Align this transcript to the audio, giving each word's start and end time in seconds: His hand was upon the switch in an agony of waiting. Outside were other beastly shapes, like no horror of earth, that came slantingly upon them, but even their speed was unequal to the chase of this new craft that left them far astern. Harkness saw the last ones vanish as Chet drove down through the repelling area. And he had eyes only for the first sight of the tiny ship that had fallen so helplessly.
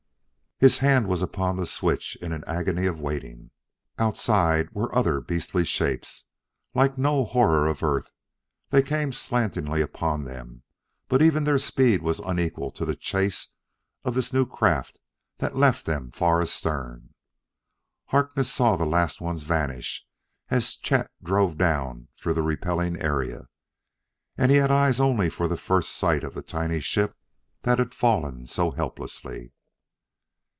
His 0.63 0.77
hand 0.77 1.07
was 1.07 1.23
upon 1.23 1.57
the 1.57 1.65
switch 1.65 2.15
in 2.17 2.31
an 2.31 2.43
agony 2.45 2.85
of 2.85 2.99
waiting. 2.99 3.49
Outside 3.97 4.69
were 4.75 4.93
other 4.95 5.19
beastly 5.19 5.65
shapes, 5.65 6.27
like 6.75 6.99
no 6.99 7.25
horror 7.25 7.65
of 7.65 7.81
earth, 7.81 8.11
that 8.69 8.85
came 8.85 9.11
slantingly 9.11 9.81
upon 9.81 10.23
them, 10.23 10.61
but 11.07 11.19
even 11.23 11.45
their 11.45 11.57
speed 11.57 12.03
was 12.03 12.19
unequal 12.19 12.69
to 12.73 12.85
the 12.85 12.95
chase 12.95 13.47
of 14.03 14.13
this 14.13 14.31
new 14.31 14.45
craft 14.45 14.99
that 15.39 15.55
left 15.55 15.87
them 15.87 16.11
far 16.11 16.39
astern. 16.41 17.15
Harkness 18.09 18.53
saw 18.53 18.75
the 18.75 18.85
last 18.85 19.19
ones 19.19 19.41
vanish 19.41 20.05
as 20.49 20.75
Chet 20.75 21.09
drove 21.23 21.57
down 21.57 22.07
through 22.15 22.35
the 22.35 22.43
repelling 22.43 23.01
area. 23.01 23.47
And 24.37 24.51
he 24.51 24.57
had 24.57 24.69
eyes 24.69 24.99
only 24.99 25.27
for 25.31 25.47
the 25.47 25.57
first 25.57 25.89
sight 25.95 26.23
of 26.23 26.35
the 26.35 26.43
tiny 26.43 26.81
ship 26.81 27.17
that 27.63 27.79
had 27.79 27.95
fallen 27.95 28.45
so 28.45 28.69
helplessly. 28.69 29.53